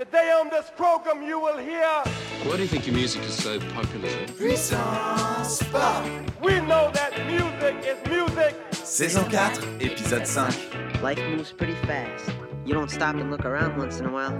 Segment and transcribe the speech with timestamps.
[0.00, 1.84] Today on this program you will hear
[2.44, 4.08] Why do you think your music is so popular?
[4.28, 6.06] Puissance Pop
[6.40, 9.30] We know that music is music Saison 4,
[9.80, 12.30] épisode 5 Life moves pretty fast.
[12.64, 14.32] You don't stop and look around once in a while,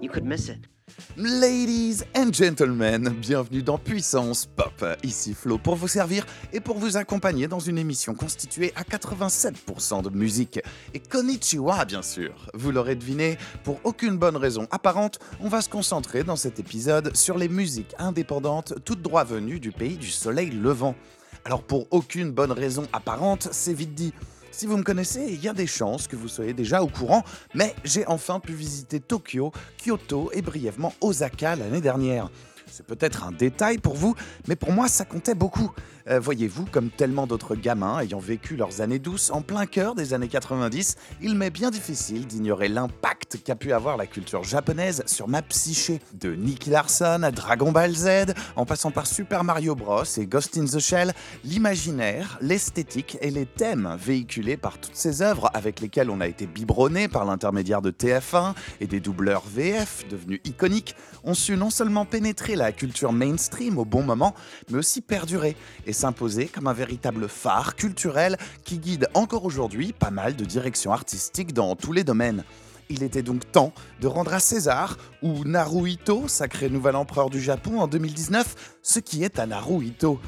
[0.00, 0.68] you could miss it.
[1.16, 4.84] Ladies and gentlemen, bienvenue dans Puissance Pop.
[5.02, 10.02] Ici Flo pour vous servir et pour vous accompagner dans une émission constituée à 87%
[10.02, 10.60] de musique.
[10.94, 12.48] Et konnichiwa bien sûr.
[12.54, 17.16] Vous l'aurez deviné, pour aucune bonne raison apparente, on va se concentrer dans cet épisode
[17.16, 20.96] sur les musiques indépendantes toutes droit venues du pays du soleil levant.
[21.44, 24.12] Alors pour aucune bonne raison apparente, c'est vite dit.
[24.52, 27.24] Si vous me connaissez, il y a des chances que vous soyez déjà au courant,
[27.54, 32.30] mais j'ai enfin pu visiter Tokyo, Kyoto et brièvement Osaka l'année dernière.
[32.70, 34.14] C'est peut-être un détail pour vous,
[34.48, 35.70] mais pour moi ça comptait beaucoup.
[36.10, 40.12] Euh, Voyez-vous, comme tellement d'autres gamins ayant vécu leurs années douces en plein cœur des
[40.12, 45.28] années 90, il m'est bien difficile d'ignorer l'impact qu'a pu avoir la culture japonaise sur
[45.28, 46.00] ma psyché.
[46.14, 50.58] De Nicky Larson à Dragon Ball Z, en passant par Super Mario Bros et Ghost
[50.58, 51.12] in the Shell,
[51.44, 56.46] l'imaginaire, l'esthétique et les thèmes véhiculés par toutes ces œuvres avec lesquelles on a été
[56.46, 62.04] biberonné par l'intermédiaire de TF1 et des doubleurs VF devenus iconiques, ont su non seulement
[62.04, 64.34] pénétrer la culture mainstream au bon moment,
[64.70, 65.56] mais aussi perdurer
[66.00, 71.52] s'imposer comme un véritable phare culturel qui guide encore aujourd'hui pas mal de directions artistiques
[71.52, 72.42] dans tous les domaines.
[72.88, 77.80] Il était donc temps de rendre à César, ou Naruhito, sacré nouvel empereur du Japon
[77.80, 80.18] en 2019, ce qui est un Naruhito.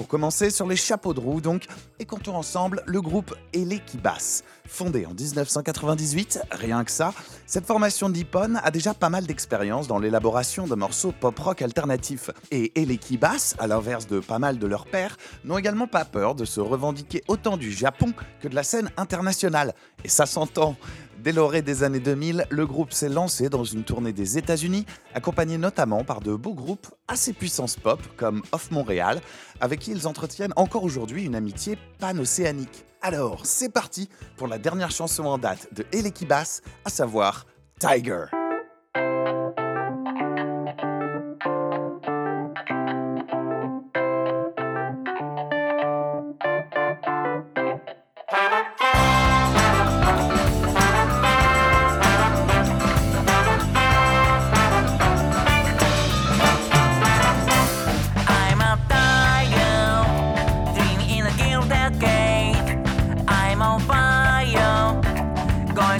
[0.00, 1.66] Pour commencer, sur les chapeaux de roue donc,
[1.98, 4.42] et comptons ensemble le groupe Elekibas.
[4.66, 7.12] Fondé en 1998, rien que ça,
[7.44, 12.30] cette formation nippone a déjà pas mal d'expérience dans l'élaboration de morceaux pop-rock alternatifs.
[12.50, 16.46] Et Elekibas, à l'inverse de pas mal de leurs pairs, n'ont également pas peur de
[16.46, 19.74] se revendiquer autant du Japon que de la scène internationale.
[20.02, 20.76] Et ça s'entend.
[21.22, 25.58] Dès l'orée des années 2000, le groupe s'est lancé dans une tournée des États-Unis, accompagné
[25.58, 29.20] notamment par de beaux groupes assez puissance pop comme Off Montréal,
[29.60, 32.86] avec qui ils entretiennent encore aujourd'hui une amitié pan-océanique.
[33.02, 37.44] Alors, c'est parti pour la dernière chanson en date de Elekibas, à savoir
[37.78, 38.39] Tiger.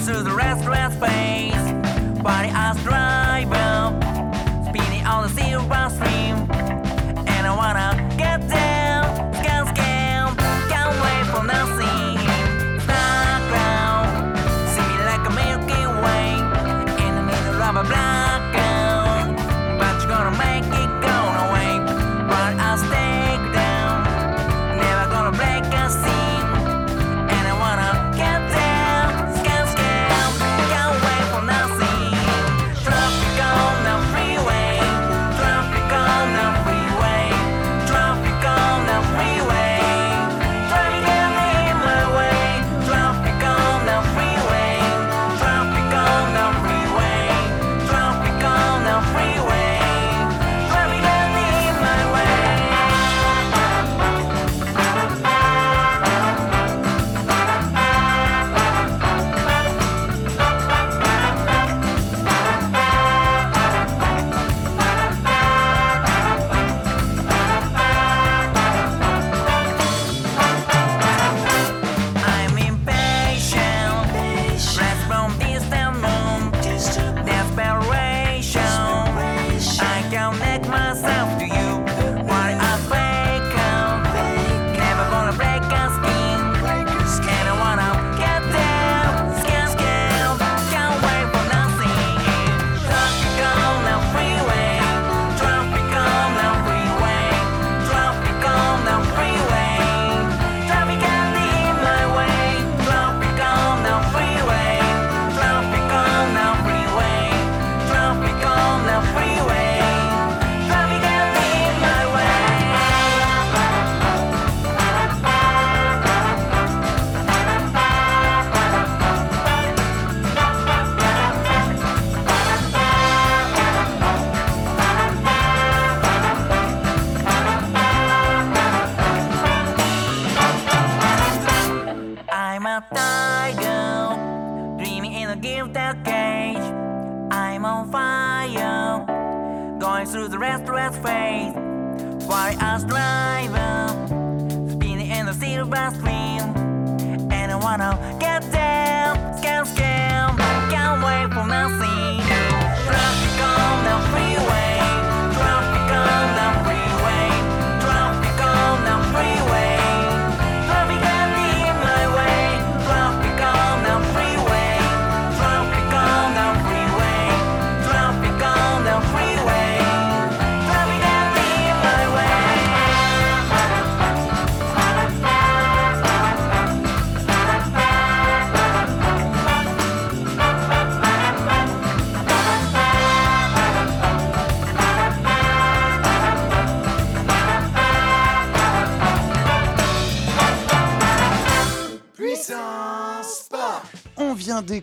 [0.01, 0.50] Through the restless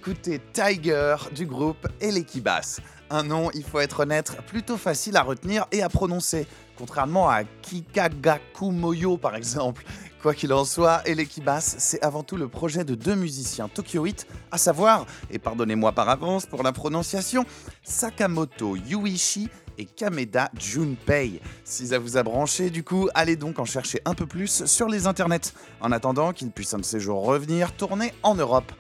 [0.08, 2.80] d'écouter Tiger du groupe Elekibas.
[3.10, 7.44] Un nom, il faut être honnête, plutôt facile à retenir et à prononcer, contrairement à
[7.44, 9.84] Kikagakumoyo par exemple.
[10.22, 14.58] Quoi qu'il en soit, Elekibas, c'est avant tout le projet de deux musiciens tokyoïtes, à
[14.58, 17.46] savoir, et pardonnez-moi par avance pour la prononciation,
[17.84, 21.42] Sakamoto Yuichi et Kameda Junpei.
[21.66, 24.88] Si ça vous a branché, du coup, allez donc en chercher un peu plus sur
[24.88, 28.72] les internets, en attendant qu'ils puissent un de ces jours revenir tourner en Europe.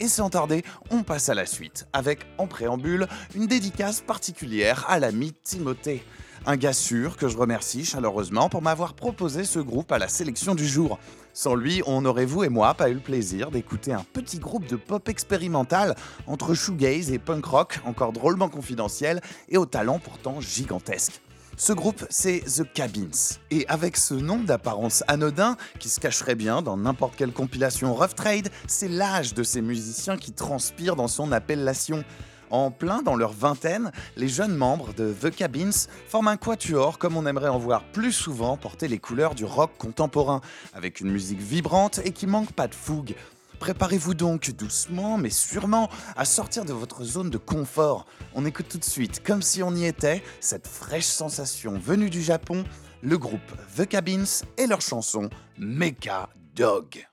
[0.00, 4.98] Et sans tarder, on passe à la suite, avec en préambule une dédicace particulière à
[4.98, 6.02] l'ami Timothée.
[6.46, 10.54] Un gars sûr que je remercie chaleureusement pour m'avoir proposé ce groupe à la sélection
[10.54, 10.98] du jour.
[11.34, 14.66] Sans lui, on aurait vous et moi pas eu le plaisir d'écouter un petit groupe
[14.66, 15.94] de pop expérimental
[16.26, 19.20] entre shoegaze et punk rock, encore drôlement confidentiel
[19.50, 21.20] et au talent pourtant gigantesque.
[21.62, 23.36] Ce groupe, c'est The Cabins.
[23.50, 28.14] Et avec ce nom d'apparence anodin, qui se cacherait bien dans n'importe quelle compilation Rough
[28.16, 32.02] Trade, c'est l'âge de ces musiciens qui transpire dans son appellation.
[32.48, 37.18] En plein dans leur vingtaine, les jeunes membres de The Cabins forment un quatuor comme
[37.18, 40.40] on aimerait en voir plus souvent porter les couleurs du rock contemporain,
[40.72, 43.14] avec une musique vibrante et qui manque pas de fougue.
[43.60, 48.06] Préparez-vous donc doucement mais sûrement à sortir de votre zone de confort.
[48.34, 52.22] On écoute tout de suite, comme si on y était, cette fraîche sensation venue du
[52.22, 52.64] Japon,
[53.02, 53.40] le groupe
[53.76, 54.24] The Cabins
[54.56, 55.28] et leur chanson
[55.58, 57.06] Mecha Dog.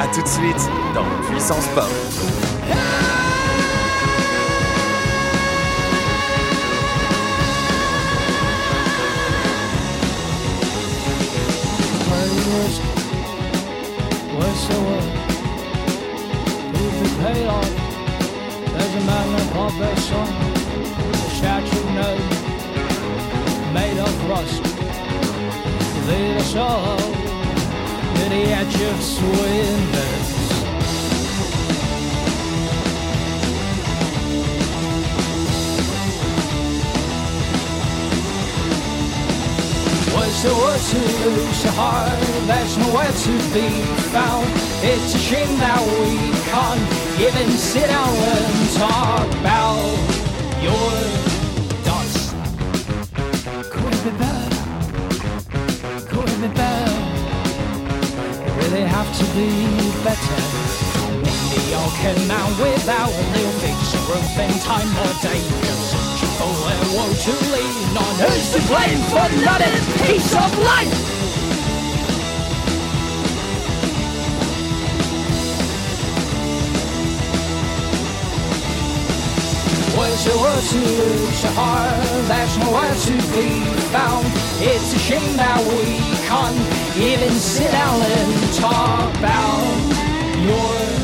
[0.00, 3.19] A tout de suite dans Puissance Pop.
[12.50, 12.78] business
[14.34, 15.12] was the world
[16.72, 17.70] to be paid off.
[18.72, 20.32] There's a man upon that song,
[20.98, 22.20] a statue known,
[23.72, 24.62] made of rust.
[26.06, 26.96] They saw
[28.16, 29.20] Did he had just
[29.92, 30.39] this?
[40.30, 40.40] Swindlers.
[40.40, 40.98] Was there was to
[41.28, 43.68] lose a heart, there's nowhere to be
[44.14, 44.46] found.
[44.82, 46.80] It's a shame that we can't
[47.20, 49.82] even sit down and talk about
[50.62, 50.90] your
[51.84, 52.34] dust.
[53.70, 54.50] Could it be better?
[56.08, 56.92] Could it be better?
[58.46, 59.50] It really have to be
[60.04, 60.40] better.
[61.50, 65.89] Mediocre man without a little fix of growth in time or day.
[66.40, 68.14] Searching for a woe to lean on.
[68.16, 69.70] Who's to blame for not a
[70.06, 71.06] piece of life?
[79.96, 84.26] Was there was to lose a heart There's nowhere to be found
[84.60, 86.56] It's a shame that we can't
[86.96, 90.00] even sit down and talk about
[90.40, 90.99] your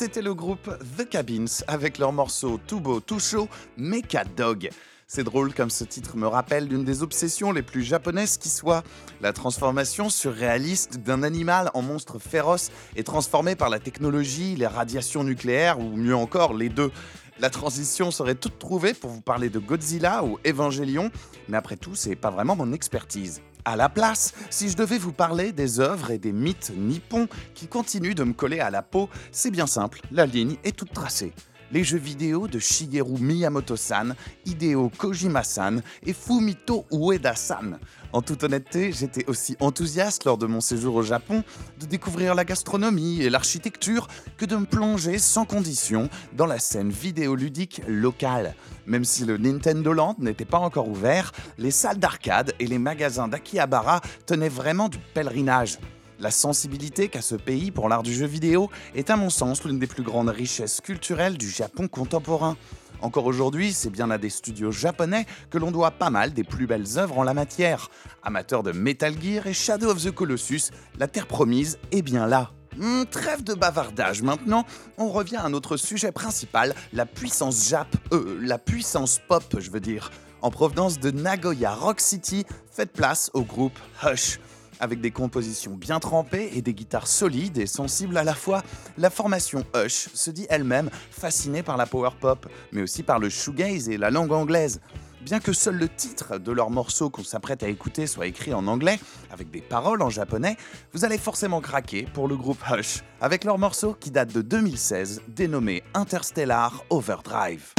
[0.00, 4.70] C'était le groupe The Cabins avec leur morceau tout beau, tout chaud, Mecha Dog.
[5.06, 8.82] C'est drôle comme ce titre me rappelle l'une des obsessions les plus japonaises qui soit,
[9.20, 15.22] la transformation surréaliste d'un animal en monstre féroce et transformé par la technologie, les radiations
[15.22, 16.90] nucléaires ou mieux encore les deux.
[17.38, 21.10] La transition serait toute trouvée pour vous parler de Godzilla ou Evangelion,
[21.50, 23.42] mais après tout, c'est pas vraiment mon expertise.
[23.64, 27.66] À la place, si je devais vous parler des œuvres et des mythes nippons qui
[27.66, 31.32] continuent de me coller à la peau, c'est bien simple, la ligne est toute tracée.
[31.72, 37.78] Les jeux vidéo de Shigeru Miyamoto-san, Hideo Kojima-san et Fumito Ueda-san.
[38.12, 41.44] En toute honnêteté, j'étais aussi enthousiaste lors de mon séjour au Japon
[41.78, 46.90] de découvrir la gastronomie et l'architecture que de me plonger sans condition dans la scène
[46.90, 48.56] vidéoludique locale.
[48.86, 53.28] Même si le Nintendo Land n'était pas encore ouvert, les salles d'arcade et les magasins
[53.28, 55.78] d'Akihabara tenaient vraiment du pèlerinage.
[56.20, 59.78] La sensibilité qu'a ce pays pour l'art du jeu vidéo est à mon sens l'une
[59.78, 62.58] des plus grandes richesses culturelles du Japon contemporain.
[63.00, 66.66] Encore aujourd'hui, c'est bien à des studios japonais que l'on doit pas mal des plus
[66.66, 67.88] belles œuvres en la matière.
[68.22, 72.50] Amateurs de Metal Gear et Shadow of the Colossus, la Terre promise est bien là.
[72.76, 74.66] Hmm, trêve de bavardage maintenant,
[74.98, 79.80] on revient à notre sujet principal, la puissance Jap, euh, la puissance pop, je veux
[79.80, 80.10] dire.
[80.42, 84.38] En provenance de Nagoya Rock City, faites place au groupe Hush.
[84.80, 88.62] Avec des compositions bien trempées et des guitares solides et sensibles à la fois,
[88.96, 93.28] la formation Hush se dit elle-même fascinée par la power pop, mais aussi par le
[93.28, 94.80] shoegaze et la langue anglaise.
[95.20, 98.66] Bien que seul le titre de leur morceau qu'on s'apprête à écouter soit écrit en
[98.66, 98.98] anglais,
[99.30, 100.56] avec des paroles en japonais,
[100.94, 105.20] vous allez forcément craquer pour le groupe Hush, avec leur morceau qui date de 2016,
[105.28, 107.74] dénommé Interstellar Overdrive.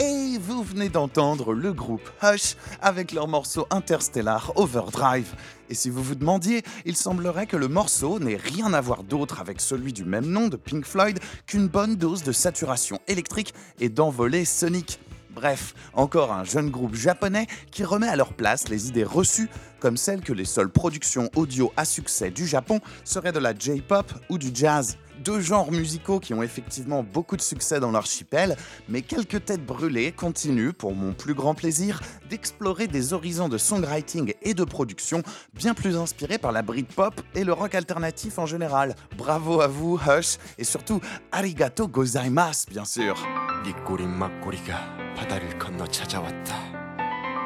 [0.00, 5.34] Et vous venez d'entendre le groupe Hush avec leur morceau interstellar Overdrive.
[5.70, 9.40] Et si vous vous demandiez, il semblerait que le morceau n'ait rien à voir d'autre
[9.40, 13.88] avec celui du même nom de Pink Floyd qu'une bonne dose de saturation électrique et
[13.88, 14.98] d'envolée sonique.
[15.30, 19.96] Bref, encore un jeune groupe japonais qui remet à leur place les idées reçues, comme
[19.96, 24.38] celle que les seules productions audio à succès du Japon seraient de la J-pop ou
[24.38, 28.55] du jazz Deux genres musicaux qui ont effectivement beaucoup de succès dans l'archipel,
[28.89, 34.33] mais quelques têtes brûlées continuent, pour mon plus grand plaisir, d'explorer des horizons de songwriting
[34.41, 35.21] et de production
[35.53, 38.95] bien plus inspirés par la Britpop et le rock alternatif en général.
[39.15, 43.15] Bravo à vous, Hush, et surtout arigato gozaimasu, bien sûr.
[43.63, 46.55] 네 꼬리 막꼬리가 바다를 건너 찾아왔다.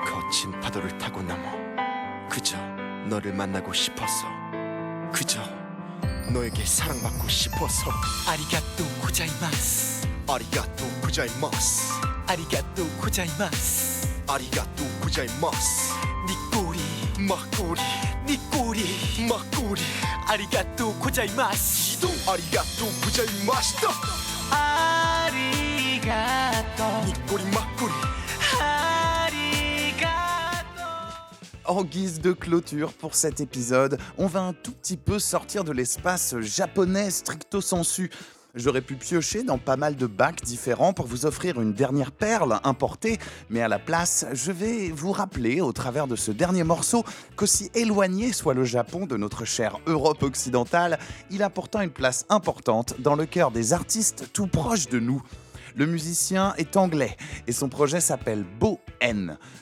[0.06, 1.52] 거친 파도를 타고 넘어
[2.30, 2.58] 그저
[3.10, 4.28] 너를 만나고 싶어서
[5.12, 5.42] 그저
[6.33, 7.91] 너에게 사랑받고 싶어서.
[8.29, 10.07] 아리가또 고자이마스.
[10.29, 11.93] 아리가또 구자이마스.
[12.27, 14.09] 아리가또 고자이마스.
[14.29, 15.93] 아리가또 구자이마스.
[16.27, 16.79] 네 꼬리.
[17.27, 17.81] 막꼬리.
[18.27, 19.27] 네 꼬리.
[19.29, 19.83] 막꼬리.
[20.29, 21.99] 아리가또 고자이마스.
[21.99, 23.77] 이동 아리가또 구자이마스.
[24.53, 25.70] 아리
[31.71, 35.71] En guise de clôture pour cet épisode, on va un tout petit peu sortir de
[35.71, 38.11] l'espace japonais stricto sensu.
[38.57, 42.59] J'aurais pu piocher dans pas mal de bacs différents pour vous offrir une dernière perle
[42.65, 43.19] importée,
[43.51, 47.05] mais à la place, je vais vous rappeler au travers de ce dernier morceau
[47.37, 50.99] qu'aussi éloigné soit le Japon de notre chère Europe occidentale,
[51.31, 55.23] il a pourtant une place importante dans le cœur des artistes tout proches de nous.
[55.75, 58.81] Le musicien est anglais et son projet s'appelle Bo.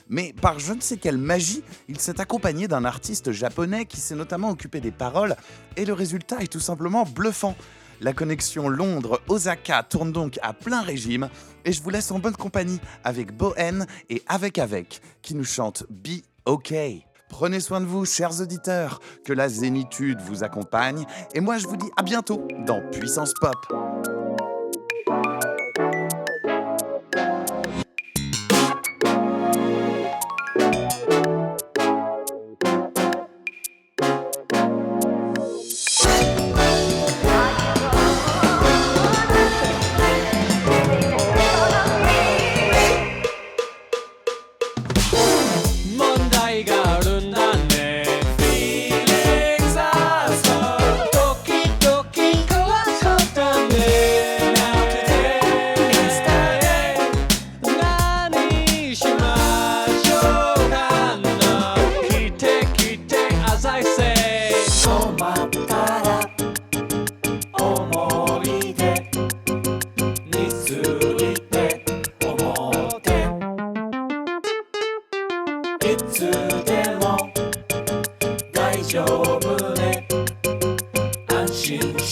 [0.09, 4.15] Mais par je ne sais quelle magie, il s'est accompagné d'un artiste japonais qui s'est
[4.15, 5.35] notamment occupé des paroles
[5.77, 7.55] et le résultat est tout simplement bluffant.
[8.01, 11.29] La connexion Londres-Osaka tourne donc à plein régime
[11.65, 15.43] et je vous laisse en bonne compagnie avec Bo N et Avec Avec qui nous
[15.43, 16.73] chante Be OK.
[17.29, 21.77] Prenez soin de vous, chers auditeurs, que la zénitude vous accompagne et moi je vous
[21.77, 23.55] dis à bientôt dans Puissance Pop.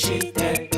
[0.08, 0.77] she dead.